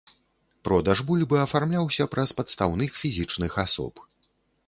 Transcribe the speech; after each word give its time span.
Продаж 0.67 1.03
бульбы 1.09 1.37
афармляўся 1.41 2.07
праз 2.15 2.33
падстаўных 2.39 2.91
фізічных 3.01 3.51
асоб. 3.65 3.93